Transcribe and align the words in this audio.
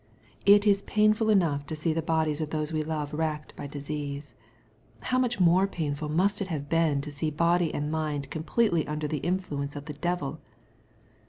It 0.47 0.65
is 0.65 0.81
painful 0.81 1.29
enough 1.29 1.67
to 1.67 1.75
see 1.75 1.93
the 1.93 2.01
bodies 2.01 2.41
of 2.41 2.49
those 2.49 2.73
we 2.73 2.81
love 2.83 3.13
racked 3.13 3.55
by 3.55 3.67
dis 3.67 3.87
ease. 3.87 4.33
How 5.01 5.19
much 5.19 5.39
more 5.39 5.67
painful 5.67 6.09
must 6.09 6.41
it 6.41 6.47
have 6.47 6.67
been 6.67 7.01
to 7.01 7.11
see 7.11 7.29
body 7.29 7.71
and 7.71 7.91
mind 7.91 8.31
completely 8.31 8.87
under 8.87 9.07
the 9.07 9.19
influence 9.19 9.75
of 9.75 9.85
the 9.85 9.93
devil. 9.93 10.41